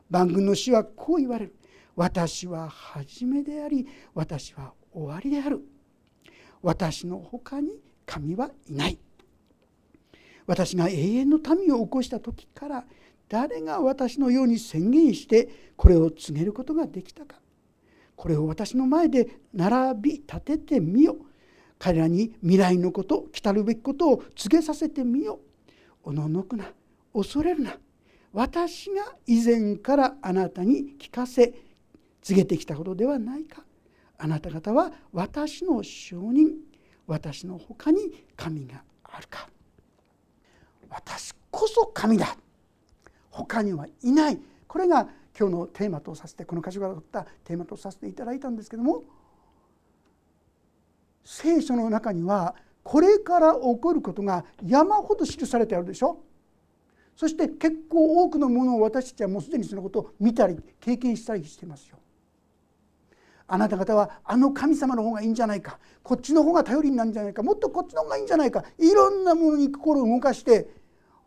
[0.10, 1.56] 万軍の主はこう言われる。
[1.96, 5.62] 私は初めであり私は終わりである。
[6.62, 9.00] 私の他に神はいない。
[10.46, 12.86] 私が永遠の民を起こした時から
[13.28, 17.40] 誰が私のように宣言してこれを告げることができたか。
[18.20, 21.16] これを私の前で並び立ててみよ
[21.80, 25.40] 彼らに未来のこと来たるべきことを告げさせてみよ
[26.04, 26.66] おののくな
[27.14, 27.78] 恐れるな。
[28.34, 31.54] 私が以前からあなたに聞かせ
[32.22, 33.64] 告げてきたことではないか。
[34.18, 36.58] あなた方は私の証人。
[37.08, 39.48] 私の他に神があるか。
[40.90, 42.36] 私こそ神だ。
[43.30, 44.40] 他にはいない。
[44.68, 45.08] これが
[45.40, 49.04] 今日のテーマとさせてこの箇所から取ったテーマとさせていただいたんですけども
[51.24, 56.24] 聖書の中にはこれから起こることが山ほど記されてあるでしょ。
[57.16, 62.00] そして結構多くのものを私たちはもうすでにそのことを見たり経験したりしてますよ。
[63.46, 65.80] あなた方はあの神様の方がいいんじゃないか。
[66.02, 67.44] こっちの方が頼りになるんじゃないか。
[67.44, 68.64] もっとこっちの方がいいんじゃないか。
[68.78, 70.70] いろんなものに心を動かして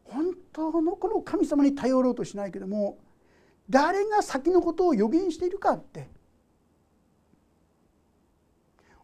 [0.04, 2.98] 本当のこの神様に頼ろうとしないけども
[3.68, 6.08] 誰が先のことを予言しているかって。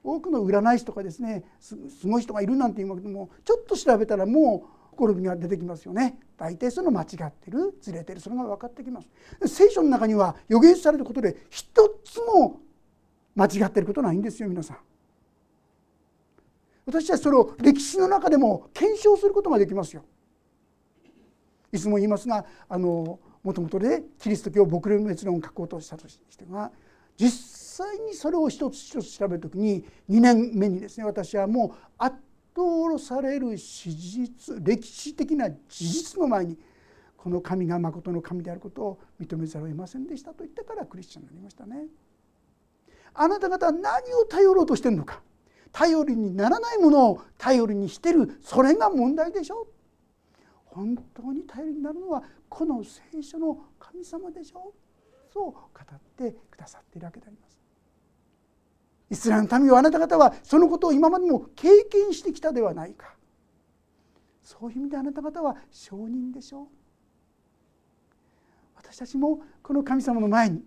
[0.02, 4.66] 多くの占い師とかですねすごい人がいるなんて言うわけでもちょっと調べたらも
[4.96, 6.18] う転びが出てきますよね。
[6.36, 9.08] 大体その間違ってるずれてるそれが分かってきます。
[9.46, 12.60] 聖書の中には予言されることで一つも
[13.34, 14.78] 間違ってることないんですよ皆さん。
[16.86, 20.04] 私はそれを歴史の中でも検証することができますよ。
[21.70, 26.70] いつも言いますがあのもともとでキリスト教牧連滅論を書こうとしたとしては
[27.16, 27.30] 実
[27.86, 32.16] 際にそれを一つ一つ調べる時に2年目にですね私はもう圧
[32.54, 36.58] 倒される史実歴史的な事実の前に
[37.16, 41.86] この神が誠の神であることを認めざるを得ませんでしたと言ってからクリスチャンになりましたね。
[43.12, 45.20] あなた方は何を頼ろうとしてるのか。
[45.72, 48.38] 頼りにならないものを頼りにしてる。
[48.42, 49.66] それが問題でしょ
[50.70, 55.32] 本当に頼りになるのはこの聖書の神様でしょう。
[55.32, 55.60] そう語
[55.94, 57.58] ってくださっているわけであります。
[59.10, 63.14] イスラエルの民はあなた方はそのことを今までも経験してきたではないか。
[64.42, 66.66] そういう意味であなた方は証人でしょう。
[68.76, 70.62] 私たちもこの神様の前に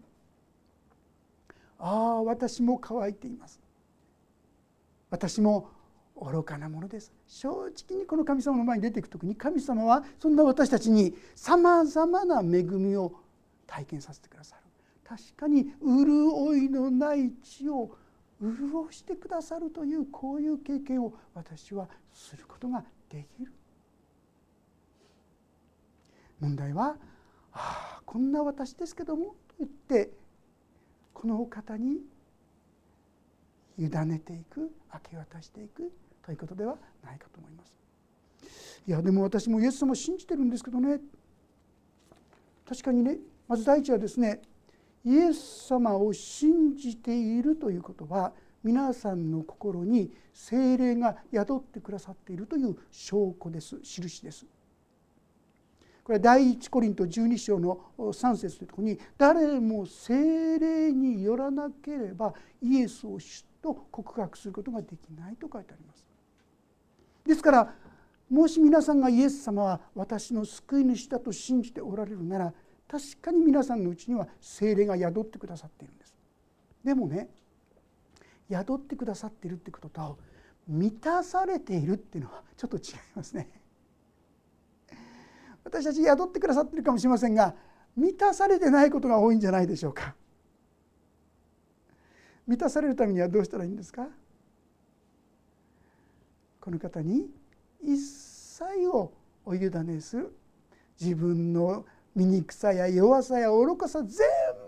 [1.79, 3.59] ああ私も乾いています。
[5.09, 5.69] 私も
[6.21, 7.11] 愚かなものです。
[7.27, 7.49] 正
[7.87, 13.13] 直にこの神様の前に出ていく時に神様はそんな私たちにさまざまな恵みを
[13.65, 14.61] 体験させてくださる。
[15.03, 17.95] 確かに潤いのない地を
[18.39, 23.51] 潤してくださるというこういう経験を私はすることができる。
[26.39, 26.97] 問題は
[27.53, 30.11] 「ああこんな私ですけども」と言って
[31.13, 32.03] このお方に
[33.77, 35.91] 委ねていく明け渡していく。
[36.25, 37.73] ということではないかと思います。
[38.87, 40.99] いやでも私もイエス様を信じてるんですけどね
[42.67, 44.41] 確かにねまず第一はですね
[45.05, 54.45] イエス様を信じているということは皆さんの心に精霊が宿ってくださっているという証拠です印です。
[56.03, 66.10] これは第一コリント12章の3節というところに誰も精霊によらなければイエスを主と告白することができないと書いてあります。
[67.31, 67.73] ですから
[68.29, 72.53] もし皆さんがイエス様は私の救い主だと信じておられるなら
[72.89, 76.13] 確かに皆さんのうちには精霊が宿ってくださっているんです。
[76.83, 77.29] でもね
[78.49, 80.17] 宿ってくださっているってことと
[80.67, 82.83] 満たされているっていうのはちょっと違い
[83.15, 83.49] ますね。
[85.63, 87.55] 私たち宿ってくださっているかもしれませんが
[87.95, 90.15] 満たされてないことが多いんじゃないでしょうか。
[92.45, 94.09] 満たされるためにはどうしたらいいんですか？
[96.61, 97.27] この方に
[97.83, 99.11] 一切を
[99.43, 100.33] お委ねする
[100.99, 104.27] 自分の醜さや弱さや愚かさ全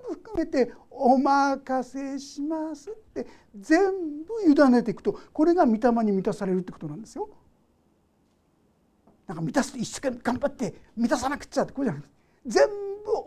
[0.09, 7.29] 部含めてお任せしますって全部委ねていくとこれが御霊に満たされるってことなんですよ。
[9.27, 12.03] なんか満たす一生懸命頑張って満たさなくちゃってこうじゃない
[12.45, 12.73] 全部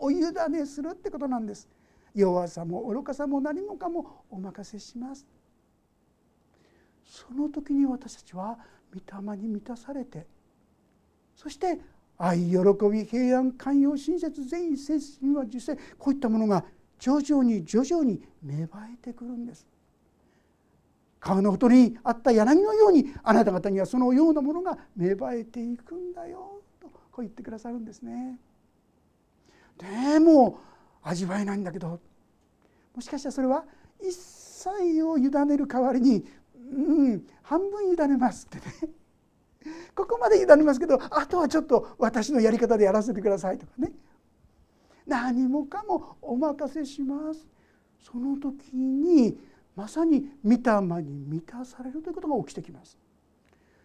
[0.01, 0.15] お委
[0.49, 1.67] ねするってことなんです。
[2.13, 5.25] 弱さも愚かさも何もかもお任せします。
[7.07, 8.57] その時に私たちは
[8.93, 8.99] 御
[9.31, 10.27] 霊に満たされて
[11.35, 11.79] そして
[12.17, 12.57] 愛喜
[12.91, 16.63] び平安寛容親切善意誠実には実際こういったものが
[16.99, 19.67] 徐々に徐々に芽生えてくるんです。
[21.19, 28.39] 川のほとりにあった柳のようにあなた方にはそのようなものが芽生えていくんだよとこう言ってくださるんですね。
[29.77, 30.59] でも
[31.03, 31.99] 味わえないんだけど
[32.95, 33.63] もしかしたらそれは
[34.01, 36.25] 一切を委ねる代わりに
[36.71, 38.93] うん半分委ねますってね。
[39.95, 43.91] ここまで委ねますけどあとはちょっと私のやり方でやらせてくださいとかね。
[45.05, 47.47] 何もかもお任せします。
[47.99, 49.39] その時に
[49.75, 52.97] まさに御霊に満たされるということが起きてきます。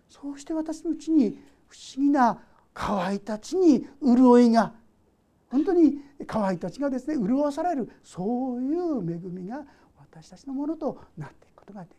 [0.08, 2.38] そうして私のうちに不思議な
[2.74, 4.74] 乾いた地に潤いが
[5.50, 9.64] 本当に乾いた地がですね潤わされるそういう恵みが
[9.96, 11.96] 私たちのものとなっていくことができる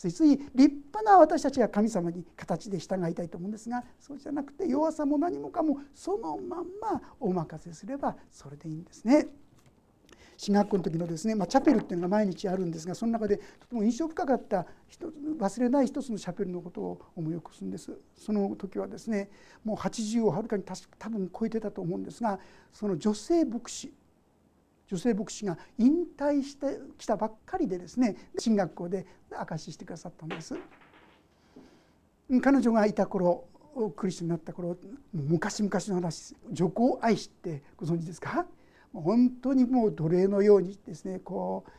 [0.00, 9.26] ついつい立派な私たちが神様に形で従いたいと思うんですがそうじゃなくて弱さも何もかもそのまんまお任せすればそれでいいんですね。
[10.38, 14.64] 進学校の時のですね、まあ、チャペルっていうのが毎日あるんですがその中でとても印象深かった
[15.38, 19.28] 忘れない一つのチャペルのことを思い起こすんですその時はですね
[19.64, 20.64] もう80をはるかに
[20.98, 22.40] 多分超えてたと思うんですが
[22.72, 23.92] その女性牧師
[24.90, 30.56] 女性牧師が引退してきたばっかりでですね進学校で証ししてくださったんです。
[32.42, 33.44] 彼女がいた頃
[33.96, 34.76] クリスチャンになった頃
[35.12, 38.46] 昔々の話女工愛しってご存知ですか？
[38.92, 41.70] 本当にもう奴隷のようにですねこう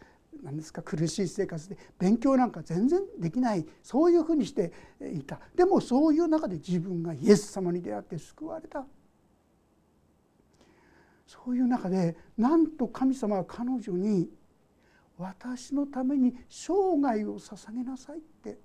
[0.45, 4.71] 何ですか苦しい生活で勉強なんか全然できないそういうふうにして
[5.13, 5.41] いた。
[5.53, 8.85] でもそういう中で自分がイエス様に出会って救われた。
[11.31, 14.29] そういう中でなんと神様は彼女に
[15.17, 18.59] 「私のために生涯を捧げなさい」って。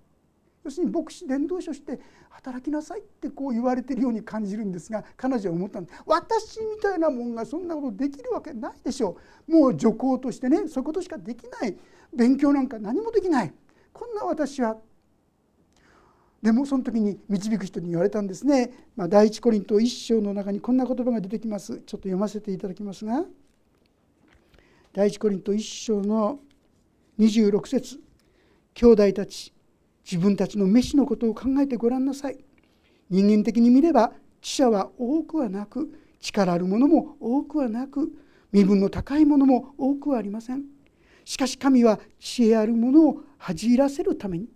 [0.64, 6.02] 要するに牧師伝道書して働きなさいってこう言われてるように感じるんですが彼女は思ったんです。
[6.04, 9.52] 私みたいなもんがそんなことできるわけないでしょう。
[9.52, 11.78] もう女工としてねそういうことしかできない。
[12.12, 13.54] 勉強なんか何もできない。
[13.92, 14.76] こんな私は
[16.42, 21.78] でもその時に導く人に言われたんですね、まあ、第一コリント1章の中にこんな言葉が出てきます。
[21.78, 23.24] ちょっと読ませていただきますが。
[24.92, 26.40] 第一コリント1章の
[27.18, 28.00] 26節。
[28.74, 29.52] 兄弟たち
[30.04, 32.38] 自分たちの飯のことを考えてごらんなさい。
[33.08, 38.12] 人間的に見れば知者は多くはなく力あるものも多くはなく
[38.52, 40.64] 身分の高いものも多くはありません。
[41.24, 44.48] しかし神は知恵あるものを恥じらせるために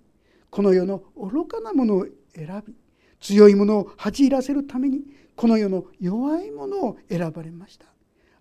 [0.51, 2.75] この世の愚かなものを選び
[3.21, 5.03] 強いものを恥じらせるために
[5.37, 7.87] この世の弱いものを選ばれました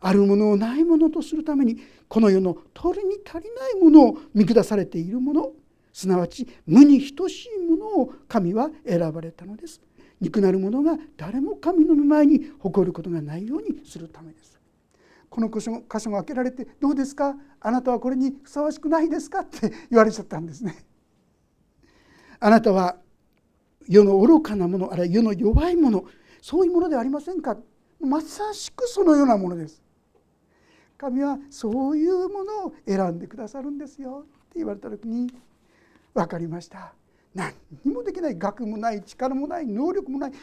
[0.01, 5.51] あるものをないものとするためにこの世の取りに足りないものを見下されているもの
[5.91, 9.81] すなわち無に等しいものを神は選ばれたのです
[10.21, 14.59] 憎なる者が誰も神の御前に誇ることがないようにするためです
[15.29, 17.37] この箇所箇所が開けられて「どうですか？
[17.59, 20.85] あなたはこれにふさわしくないですか?」って言われちゃったんですね。
[22.39, 22.97] あなたは
[23.87, 26.05] 世の愚かなものあるいは世の弱いもの
[26.41, 27.57] そういうものではありませんか？
[27.99, 29.81] まさしくそのようなものです。
[30.97, 34.25] 神はそういうものを選んでくださるんですよ。
[34.25, 35.29] って言われた時に
[36.13, 36.93] 分かりました。
[37.33, 38.37] 何にもできない。
[38.37, 39.03] 学もない。
[39.03, 39.67] 力もない。
[39.67, 40.31] 能力もない。
[40.31, 40.37] で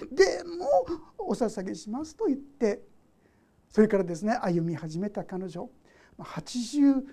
[1.19, 2.83] もお捧げしますと言って
[3.71, 5.69] それからですね歩み始めた彼女。
[6.19, 7.05] 80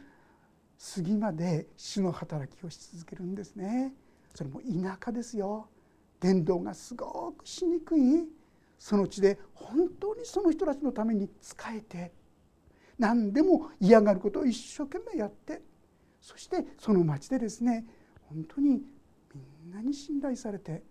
[0.95, 3.93] 過ぎまで主の働きをし続けるんですね。
[4.33, 5.69] それも田舎ですよ。
[6.19, 8.27] 伝道がすごくしにくい。
[8.83, 12.11] その地で本当にその人たちのために仕えて
[12.99, 15.61] 何でも嫌がることを一生懸命やって
[16.19, 17.85] そしてその町でですね
[18.23, 18.81] 本当に
[19.63, 20.83] みんなに信頼されて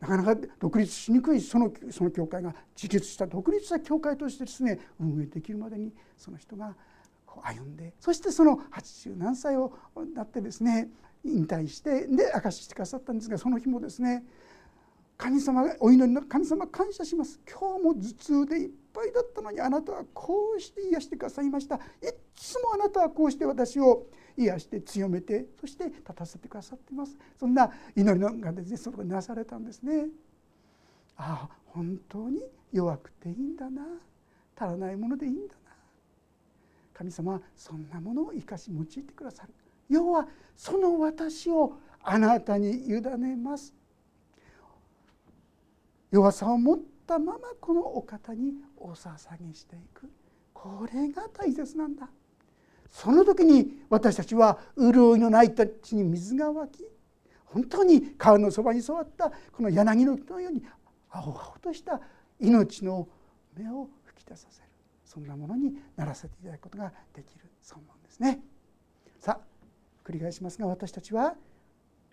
[0.00, 6.74] なかなか独立しにくいそのその教会が自立した独立した教会としてですね運営できるまでにその人が
[7.42, 9.72] 歩んでそしてその80何歳を
[10.14, 10.88] なってですね
[11.26, 14.24] 引退してで証ししてくださったんですがその日もですね
[15.16, 17.40] 神様お祈りの神様感謝します。
[17.50, 21.76] 今日も頭痛でいっぱいだったのにあなたはこうして癒してくださいました。
[21.76, 21.80] い
[22.34, 24.06] つもあなたはこうして私を
[24.36, 27.16] 癒して強めてそして立たせてくださっています。
[27.40, 30.08] そんな祈りのがですねそれがなされたんですね。
[31.16, 33.82] ああ本当に弱くていいんだな。
[34.54, 35.70] 足らないものでいいんだな。
[36.92, 39.54] 神様はそんなものを生かし用いてくださる。
[39.88, 40.26] 要は
[40.56, 43.74] その私をあなたに委ねます。
[46.10, 49.16] 弱さを持ったままこのお方にお捧
[49.46, 50.08] げしていく。
[50.54, 52.08] これが大切なんだ。
[52.90, 56.84] その時に私たちは潤いのないたちに水が湧き
[57.44, 60.62] 本当に川のそばに座ったこの柳の木のように
[61.10, 62.00] 青々とした
[62.40, 63.08] 命の
[63.56, 64.66] 芽を吹き出させる。
[65.04, 67.46] そんなものにならせていただくことができる。
[67.62, 68.40] そうなんですね。
[69.20, 69.55] さあ
[70.06, 71.34] 繰り返しますが私たちは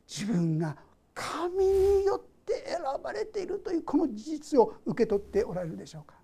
[0.08, 0.76] 自分が
[1.14, 6.16] 神によって選ばれているというこの事実を受け取っておられるでしょうか。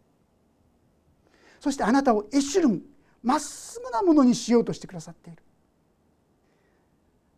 [1.59, 2.81] そしてあなたをエシュルン
[3.21, 5.43] まっすぐなものにしようとしてくださっている。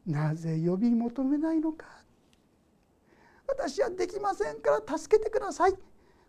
[0.07, 1.87] なぜ呼び求めないのか。
[3.47, 5.73] 私はできませんから助けてください。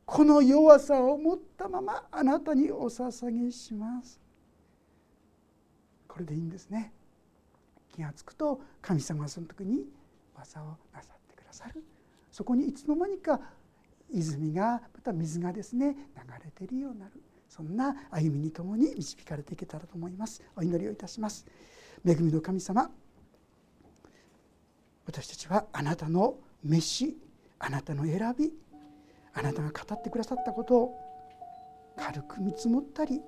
[0.05, 4.21] この弱さを持ったままあなたにお捧げします。
[6.09, 6.93] これでいいんですね。
[7.93, 9.86] 気が付くと神様はその時に
[10.34, 11.84] 技をなさってくださる
[12.30, 13.40] そこにいつの間にか
[14.11, 15.95] 泉がまた水がですね流
[16.45, 17.12] れているようになる。
[17.49, 20.43] そんな歩みにともに導かれていけたらと思います。
[20.57, 21.47] お祈りをいたします。
[22.07, 22.90] 恵みの神様
[25.07, 27.18] 私たちはあなたの召し
[27.59, 28.53] あなたの選び
[29.34, 30.99] あなたが語ってくださったことを
[31.97, 33.20] 軽く見積もったり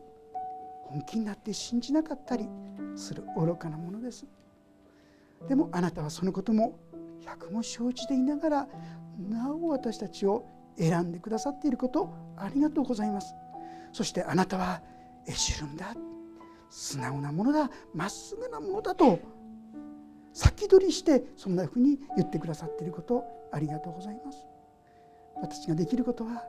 [0.84, 2.48] 本気になって信じなかったり
[2.96, 4.24] する愚かなものです。
[5.48, 6.78] でもあなたはそのことも
[7.24, 8.68] 百も承知でいながら
[9.18, 10.46] なお私たちを
[10.78, 13.34] 選んでくださっていることありがとうございます。
[13.92, 14.82] そしてあなたは
[15.26, 15.94] エシュルンだ。
[16.68, 17.70] 素直なものだ。
[17.94, 19.20] まっすぐなものだと
[20.32, 24.38] 先取りしてそんなふうに言ってくださっていることありがとうございます。
[25.40, 26.44] 私ができることは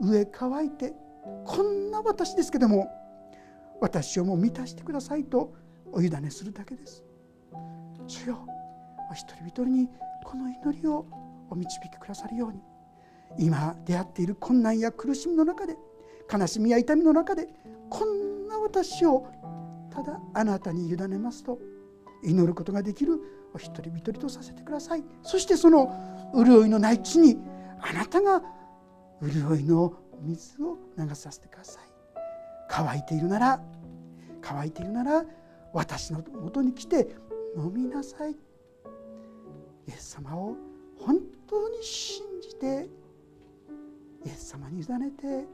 [0.00, 0.92] 上乾いて
[1.46, 2.90] こんな私ですけども
[3.80, 5.54] 私をも満たしてくださいと
[5.92, 7.04] お委ねするだけです。
[8.06, 8.38] 主よ
[9.10, 9.88] お一人一人に
[10.24, 11.06] この祈りを
[11.50, 12.60] お導きくださるように。
[13.38, 15.76] 今出会っている困難や苦しみの中で
[16.30, 17.48] 悲しみや痛みの中で
[17.88, 19.26] こんな私を
[19.90, 21.58] ただあなたに委ねますと
[22.22, 23.18] 祈ることができる
[23.54, 25.04] お一人一人とさせてください。
[25.22, 25.90] そしてその
[26.34, 27.38] 潤いのない地に
[27.80, 28.42] あなたが
[29.22, 31.82] 潤いの水を流させてください。
[32.68, 33.62] 乾いているなら
[34.40, 35.24] 乾いているなら
[35.72, 37.16] 私のもとに来て
[37.56, 38.32] 飲みなさい。
[38.32, 38.36] イ
[39.88, 40.56] エス様を
[40.98, 42.88] 本当に信じて
[44.24, 45.46] イエス様に委ねて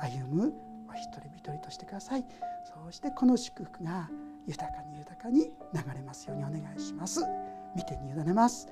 [0.00, 0.52] 歩む
[0.88, 2.24] お一人一人としてください。
[2.64, 4.10] そうしてこの祝福が
[4.46, 5.50] 豊かに豊かに流
[5.94, 7.20] れますようにお願いします。
[7.76, 8.66] 見てに委ねます。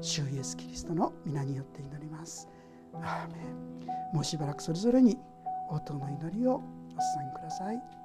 [0.00, 2.48] 主イエスキリストの皆によって祈ります。
[2.94, 4.14] アーメン。
[4.14, 5.18] もうしばらくそれぞれに
[5.68, 6.62] 応答の祈りをお捧
[7.26, 8.01] げください。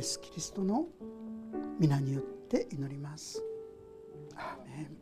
[0.00, 0.86] エス・キリストの
[1.78, 3.44] 皆によって祈ります。
[4.34, 4.99] アーメン